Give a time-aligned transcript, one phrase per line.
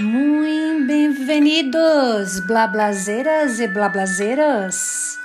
[0.00, 5.18] Muito bem-vindos, blablazeiras e blablazeiras.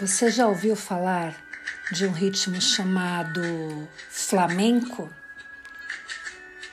[0.00, 1.34] Você já ouviu falar
[1.90, 5.12] de um ritmo chamado flamenco?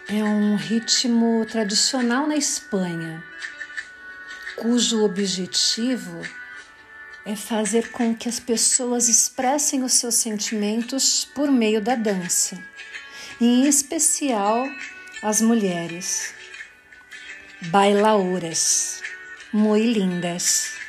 [0.07, 3.21] É um ritmo tradicional na Espanha,
[4.56, 6.21] cujo objetivo
[7.36, 12.57] fazer com que as pessoas expressem os seus sentimentos por meio da dança,
[13.39, 14.65] em especial
[15.21, 16.34] as mulheres.
[17.61, 19.01] Bailaoras,
[19.51, 20.79] muito lindas.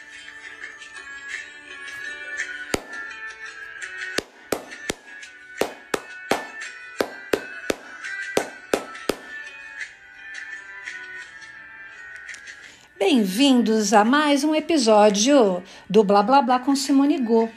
[13.12, 17.50] Bem-vindos a mais um episódio do Blá Blá Blá com Simone Go.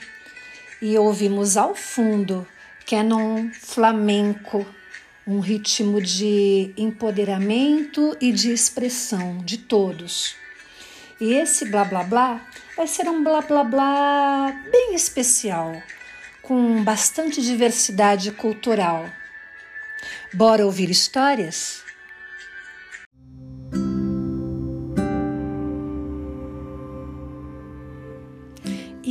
[0.81, 2.47] E ouvimos ao fundo
[2.89, 4.65] Canon Flamenco,
[5.25, 10.35] um ritmo de empoderamento e de expressão de todos.
[11.21, 12.41] E esse blá blá blá
[12.75, 15.71] vai ser um blá blá blá bem especial,
[16.41, 19.07] com bastante diversidade cultural.
[20.33, 21.82] Bora ouvir histórias?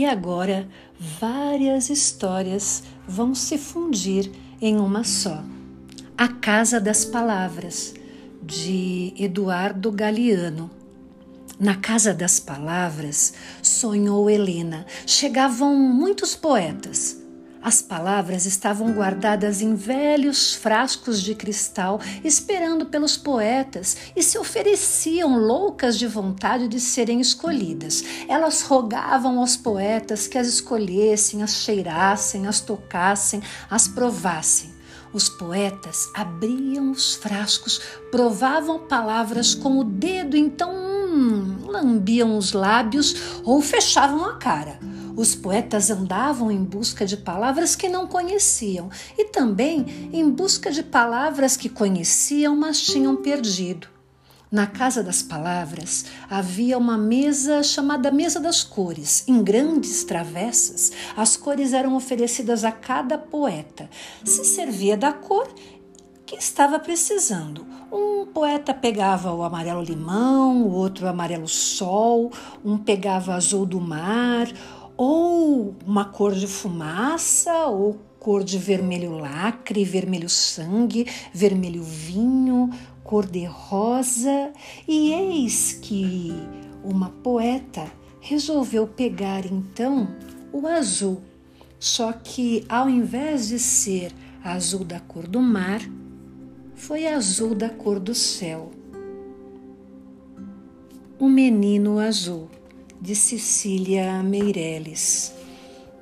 [0.03, 5.45] E agora várias histórias vão se fundir em uma só.
[6.19, 7.95] A Casa das Palavras,
[8.43, 10.69] de Eduardo Galeano.
[11.57, 14.87] Na Casa das Palavras, sonhou Helena.
[15.07, 17.22] Chegavam muitos poetas
[17.63, 25.39] as palavras estavam guardadas em velhos frascos de cristal, esperando pelos poetas, e se ofereciam
[25.39, 28.03] loucas de vontade de serem escolhidas.
[28.29, 33.41] Elas rogavam aos poetas que as escolhessem, as cheirassem, as tocassem,
[33.71, 34.73] as provassem.
[35.13, 37.81] Os poetas abriam os frascos,
[38.11, 44.79] provavam palavras com o dedo, então hum, lambiam os lábios ou fechavam a cara.
[45.17, 50.83] Os poetas andavam em busca de palavras que não conheciam e também em busca de
[50.83, 53.89] palavras que conheciam, mas tinham perdido.
[54.51, 59.25] Na Casa das Palavras havia uma mesa chamada Mesa das Cores.
[59.27, 63.89] Em grandes travessas, as cores eram oferecidas a cada poeta.
[64.23, 65.49] Se servia da cor
[66.27, 67.67] que estava precisando.
[67.91, 72.31] Um poeta pegava o amarelo limão, o outro o amarelo sol,
[72.65, 74.49] um pegava azul do mar,
[75.05, 82.71] ou uma cor de fumaça, ou cor de vermelho lacre, vermelho sangue, vermelho vinho,
[83.03, 84.53] cor de rosa,
[84.87, 86.33] e eis que
[86.85, 90.07] uma poeta resolveu pegar então
[90.53, 91.21] o azul.
[91.81, 94.13] Só que ao invés de ser
[94.45, 95.81] azul da cor do mar,
[96.77, 98.71] foi azul da cor do céu.
[101.19, 102.49] O menino azul
[103.03, 105.35] de Cecília Meirelles.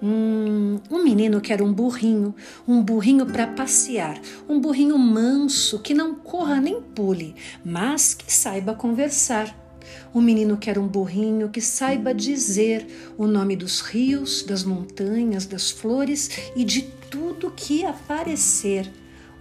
[0.02, 2.34] Um, um menino que era um burrinho,
[2.68, 7.34] um burrinho para passear, um burrinho manso que não corra nem pule,
[7.64, 9.56] mas que saiba conversar.
[10.14, 15.46] Um menino que era um burrinho que saiba dizer o nome dos rios, das montanhas,
[15.46, 18.92] das flores e de tudo que aparecer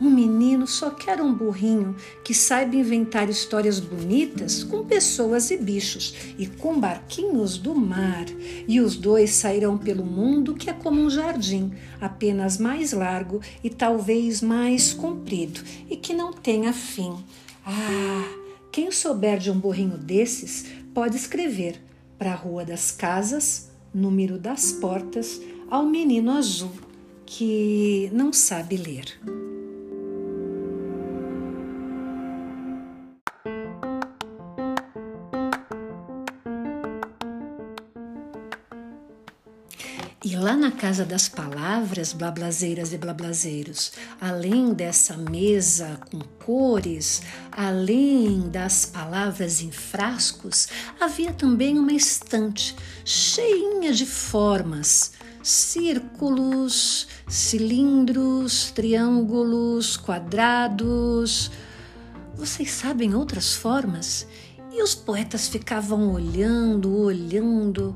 [0.02, 6.16] um menino só quer um burrinho que saiba inventar histórias bonitas com pessoas e bichos
[6.38, 8.26] e com barquinhos do mar.
[8.68, 13.70] E os dois sairão pelo mundo que é como um jardim, apenas mais largo e
[13.70, 17.14] talvez mais comprido e que não tenha fim.
[17.66, 18.28] Ah,
[18.72, 21.81] quem souber de um burrinho desses pode escrever
[22.18, 26.72] para a Rua das Casas, número das portas, ao menino azul
[27.26, 29.49] que não sabe ler.
[40.80, 43.92] Casa das Palavras, blablazeiras e blablazeiros,
[44.22, 47.22] além dessa mesa com cores,
[47.52, 52.74] além das palavras em frascos, havia também uma estante
[53.04, 55.12] cheinha de formas,
[55.44, 61.52] círculos, cilindros, triângulos, quadrados.
[62.36, 64.26] Vocês sabem outras formas?
[64.72, 67.94] E os poetas ficavam olhando, olhando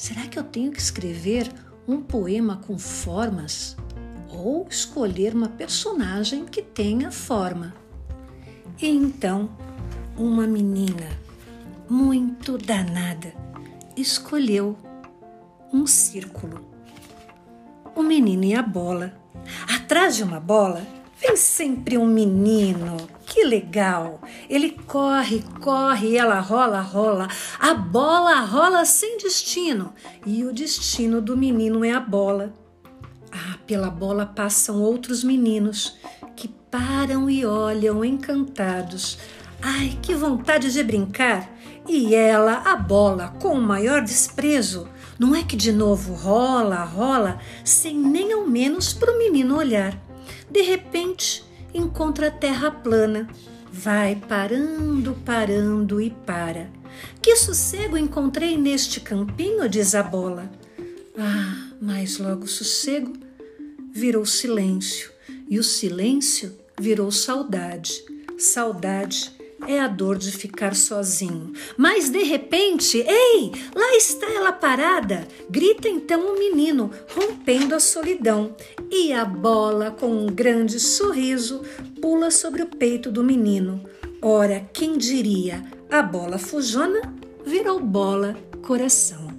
[0.00, 1.52] Será que eu tenho que escrever
[1.90, 3.76] um poema com formas?
[4.28, 7.74] Ou escolher uma personagem que tenha forma?
[8.80, 9.50] E então,
[10.16, 11.08] uma menina
[11.88, 13.34] muito danada
[13.96, 14.76] escolheu
[15.72, 16.64] um círculo.
[17.94, 19.20] O menino e a bola
[19.68, 20.86] Atrás de uma bola
[21.20, 22.96] vem sempre um menino.
[23.26, 24.20] Que legal!
[24.48, 27.28] Ele corre, corre, ela rola, rola.
[27.58, 29.92] A bola rola sem destino.
[30.26, 32.52] E o destino do menino é a bola.
[33.30, 35.96] Ah, pela bola passam outros meninos
[36.34, 39.18] que param e olham encantados.
[39.62, 41.48] Ai, que vontade de brincar!
[41.86, 44.88] E ela, a bola, com o maior desprezo,
[45.18, 50.09] não é que de novo rola, rola, sem nem ao menos para o menino olhar.
[50.50, 53.28] De repente, encontra a terra plana.
[53.72, 56.70] Vai parando, parando e para.
[57.22, 60.50] Que sossego encontrei neste campinho, diz a bola.
[61.16, 63.12] Ah, mas logo sossego
[63.92, 65.10] virou silêncio,
[65.48, 68.02] e o silêncio virou saudade.
[68.38, 69.32] Saudade
[69.70, 71.52] é a dor de ficar sozinho.
[71.76, 75.26] Mas de repente, ei, lá está ela parada!
[75.48, 78.54] Grita então o menino, rompendo a solidão.
[78.90, 81.62] E a bola, com um grande sorriso,
[82.00, 83.80] pula sobre o peito do menino.
[84.20, 85.64] Ora, quem diria?
[85.90, 87.00] A bola fujona
[87.44, 89.29] virou bola coração.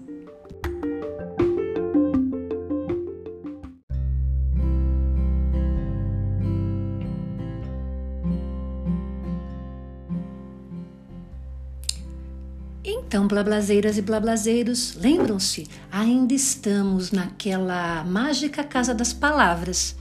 [13.12, 15.68] Então, blablazeiras e blablazeiros, lembram-se?
[15.92, 19.98] Ainda estamos naquela mágica casa das palavras.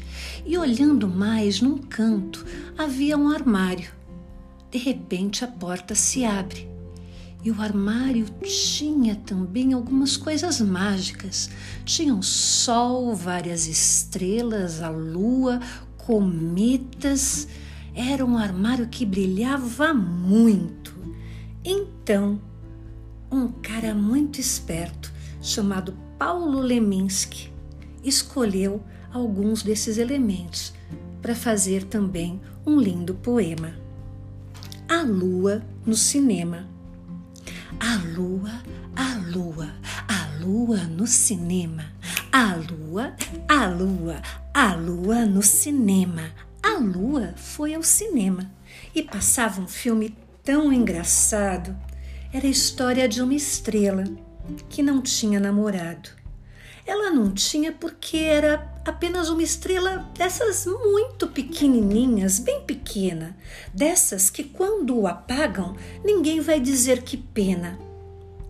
[0.47, 2.47] E olhando mais num canto,
[2.79, 3.91] havia um armário.
[4.71, 6.71] De repente, a porta se abre.
[7.43, 11.51] E o armário tinha também algumas coisas mágicas.
[11.85, 15.59] Tinha um sol, várias estrelas, a lua,
[15.97, 17.49] cometas.
[17.93, 20.95] Era um armário que brilhava muito.
[21.65, 22.41] Então,
[23.31, 27.53] um cara muito esperto chamado Paulo Leminski
[28.03, 28.83] escolheu
[29.13, 30.73] alguns desses elementos
[31.23, 33.75] para fazer também um lindo poema.
[34.89, 36.69] A lua no cinema.
[37.79, 38.51] A lua,
[38.97, 39.71] a lua,
[40.09, 41.85] a lua no cinema.
[42.33, 43.15] A lua,
[43.49, 44.21] a lua,
[44.53, 46.31] a lua no cinema.
[46.63, 48.51] A lua foi ao cinema
[48.95, 51.77] e passava um filme tão engraçado
[52.33, 54.05] era a história de uma estrela
[54.69, 56.11] que não tinha namorado.
[56.87, 63.37] Ela não tinha porque era apenas uma estrela dessas muito pequenininhas, bem pequena,
[63.75, 67.79] dessas que quando apagam ninguém vai dizer que pena.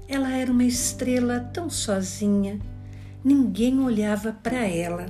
[0.07, 2.59] Ela era uma estrela tão sozinha,
[3.25, 5.07] ninguém olhava para ela.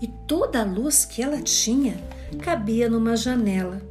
[0.00, 1.96] E toda a luz que ela tinha
[2.42, 3.82] cabia numa janela.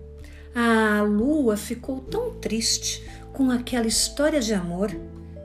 [0.55, 3.03] A lua ficou tão triste
[3.39, 4.91] com aquela história de amor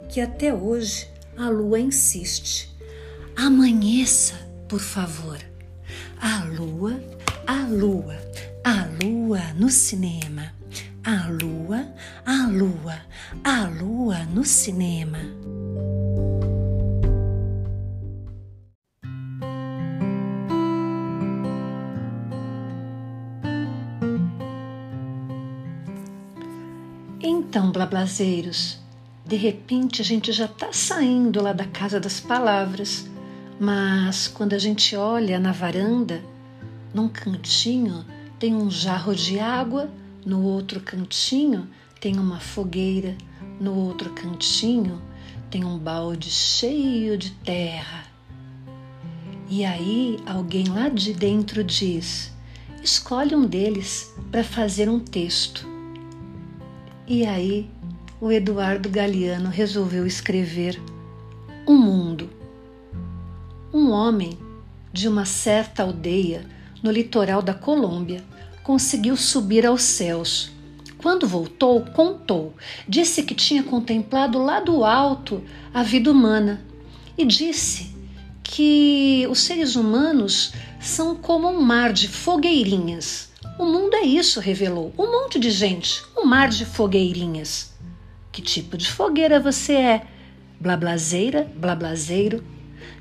[0.09, 1.09] que até hoje
[1.39, 2.77] a lua insiste.
[3.37, 4.35] Amanheça,
[4.69, 5.39] por favor.
[6.21, 7.01] A lua,
[7.47, 8.17] a lua,
[8.65, 10.53] a lua no cinema.
[11.05, 11.87] A lua,
[12.27, 12.97] a lua,
[13.45, 15.21] a lua no cinema.
[27.55, 28.81] Então, blablazeiros,
[29.25, 33.09] de repente a gente já está saindo lá da casa das palavras,
[33.61, 36.21] mas quando a gente olha na varanda,
[36.93, 38.05] num cantinho
[38.41, 39.89] tem um jarro de água,
[40.27, 41.69] no outro cantinho
[42.01, 43.17] tem uma fogueira,
[43.61, 45.01] no outro cantinho
[45.49, 48.03] tem um balde cheio de terra.
[49.49, 52.33] E aí alguém lá de dentro diz:
[52.83, 55.74] escolhe um deles para fazer um texto.
[57.07, 57.69] E aí
[58.19, 60.81] o Eduardo Galeano resolveu escrever
[61.69, 62.31] Um Mundo.
[63.75, 64.39] Um homem
[64.91, 66.47] de uma certa aldeia
[66.83, 68.25] no litoral da Colômbia
[68.63, 70.51] conseguiu subir aos céus.
[70.97, 72.55] Quando voltou, contou,
[72.89, 75.45] disse que tinha contemplado lá do alto
[75.75, 76.65] a vida humana
[77.19, 77.95] e disse
[78.43, 84.93] que os seres humanos são como um mar de fogueirinhas o mundo é isso, revelou.
[84.99, 87.73] Um monte de gente, um mar de fogueirinhas.
[88.33, 90.07] Que tipo de fogueira você é?
[90.59, 92.43] Blablazeira, blablazeiro?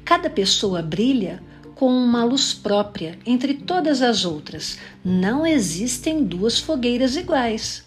[0.05, 1.41] Cada pessoa brilha
[1.75, 4.77] com uma luz própria entre todas as outras.
[5.03, 7.83] Não existem duas fogueiras iguais.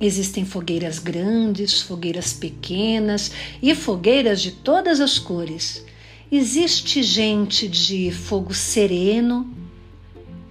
[0.00, 3.30] Existem fogueiras grandes, fogueiras pequenas
[3.62, 5.84] e fogueiras de todas as cores.
[6.32, 9.63] Existe gente de fogo sereno,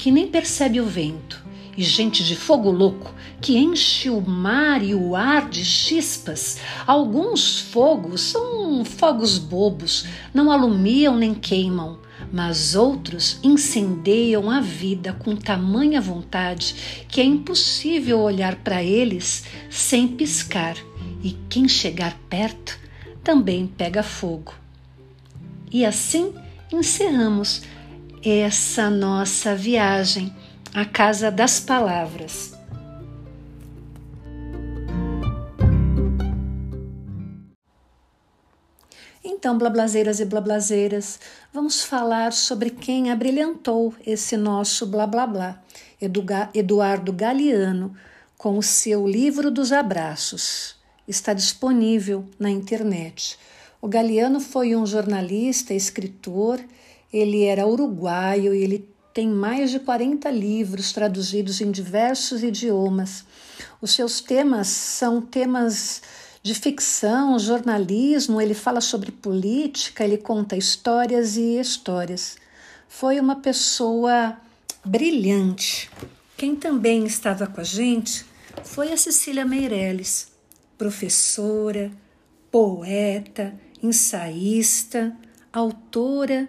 [0.04, 1.42] que nem percebe o vento,
[1.78, 6.58] e gente de fogo louco que enche o mar e o ar de chispas.
[6.86, 12.00] Alguns fogos são fogos bobos, não alumiam nem queimam,
[12.34, 20.06] mas outros incendeiam a vida com tamanha vontade que é impossível olhar para eles sem
[20.06, 20.76] piscar,
[21.24, 22.78] e quem chegar perto
[23.24, 24.54] também pega fogo.
[25.72, 26.34] E assim
[26.74, 27.62] encerramos
[28.25, 30.34] essa nossa viagem
[30.74, 32.53] à Casa das Palavras.
[39.22, 41.20] Então, blablazeiras e blablazeiras,
[41.53, 45.62] vamos falar sobre quem abrilhantou esse nosso blá blá blá.
[46.53, 47.94] Eduardo Galeano,
[48.38, 50.77] com o seu livro dos abraços.
[51.06, 53.38] Está disponível na internet.
[53.82, 56.62] O Galeano foi um jornalista, escritor,
[57.13, 63.24] ele era uruguaio e ele tem mais de 40 livros traduzidos em diversos idiomas.
[63.79, 66.01] Os seus temas são temas
[66.41, 72.38] de ficção, jornalismo, ele fala sobre política, ele conta histórias e histórias.
[72.89, 74.36] Foi uma pessoa
[74.84, 75.89] brilhante.
[76.36, 78.25] Quem também estava com a gente
[78.63, 80.29] foi a Cecília Meirelles,
[80.77, 81.91] professora,
[82.51, 85.15] poeta, ensaísta,
[85.51, 86.48] autora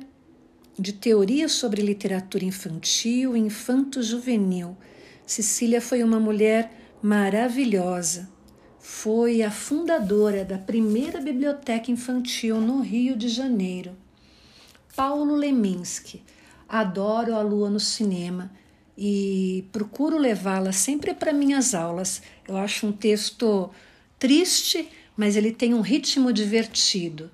[0.79, 4.77] de teorias sobre literatura infantil e infanto-juvenil.
[5.27, 6.71] Cecília foi uma mulher
[7.03, 8.35] maravilhosa
[8.87, 13.97] foi a fundadora da primeira biblioteca infantil no Rio de Janeiro.
[14.95, 16.23] Paulo Leminski.
[16.69, 18.53] Adoro a lua no cinema
[18.97, 22.21] e procuro levá-la sempre para minhas aulas.
[22.47, 23.71] Eu acho um texto
[24.19, 27.31] triste, mas ele tem um ritmo divertido.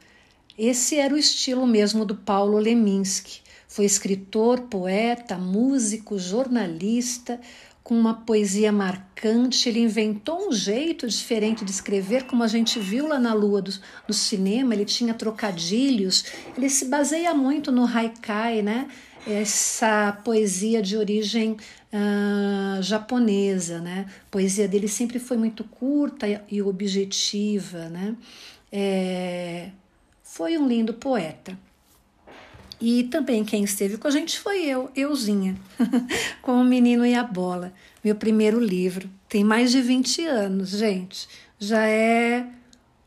[0.62, 3.40] Esse era o estilo mesmo do Paulo Leminski.
[3.66, 7.40] Foi escritor, poeta, músico, jornalista,
[7.82, 13.08] com uma poesia marcante, ele inventou um jeito diferente de escrever, como a gente viu
[13.08, 18.86] lá na Lua do, cinema, ele tinha trocadilhos, ele se baseia muito no haikai, né?
[19.26, 24.06] essa poesia de origem uh, japonesa, né?
[24.08, 28.14] A poesia dele sempre foi muito curta e objetiva, né?
[28.70, 29.70] É,
[30.30, 31.58] foi um lindo poeta.
[32.80, 35.56] E também quem esteve com a gente foi eu, euzinha,
[36.40, 39.10] com o Menino e a Bola, meu primeiro livro.
[39.28, 41.28] Tem mais de 20 anos, gente.
[41.58, 42.46] Já é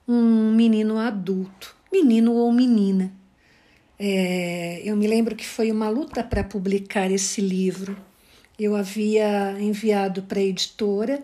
[0.08, 3.12] um menino adulto, menino ou menina.
[3.98, 7.98] É, eu me lembro que foi uma luta para publicar esse livro.
[8.60, 11.24] Eu havia enviado para a editora,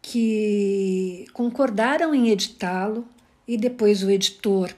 [0.00, 3.06] que concordaram em editá-lo,
[3.48, 4.70] e depois o editor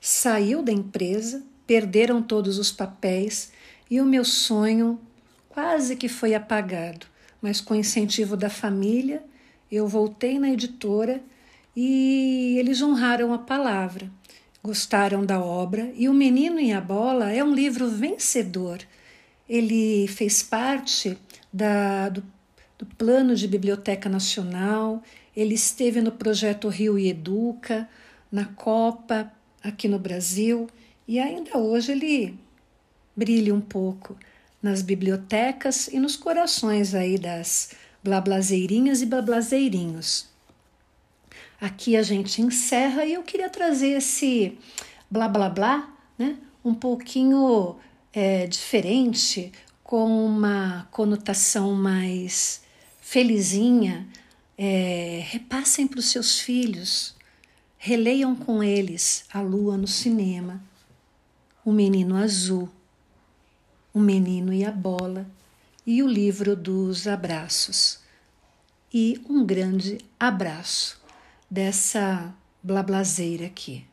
[0.00, 3.52] saiu da empresa perderam todos os papéis
[3.90, 5.00] e o meu sonho
[5.48, 7.06] quase que foi apagado.
[7.40, 9.22] Mas com incentivo da família,
[9.70, 11.22] eu voltei na editora
[11.76, 14.10] e eles honraram a palavra.
[14.62, 18.78] Gostaram da obra e O Menino e a Bola é um livro vencedor.
[19.48, 21.18] Ele fez parte
[21.52, 22.22] da, do,
[22.78, 25.02] do plano de Biblioteca Nacional,
[25.36, 27.88] ele esteve no projeto Rio e Educa,
[28.30, 30.68] na Copa aqui no Brasil
[31.06, 32.38] e ainda hoje ele
[33.16, 34.16] brilha um pouco
[34.62, 37.72] nas bibliotecas e nos corações aí das
[38.02, 40.28] blablazeirinhas e blablazeirinhos.
[41.60, 44.58] Aqui a gente encerra e eu queria trazer esse
[45.10, 46.36] blá blá blá, né?
[46.64, 47.76] Um pouquinho
[48.12, 52.62] é, diferente, com uma conotação mais
[53.00, 54.08] felizinha.
[54.56, 57.14] É, repassem para os seus filhos,
[57.76, 60.62] releiam com eles a lua no cinema
[61.64, 62.68] o Menino Azul,
[63.92, 65.26] O Menino e a Bola
[65.86, 68.00] e o livro dos abraços.
[68.92, 71.00] E um grande abraço
[71.50, 73.84] dessa blablazeira aqui.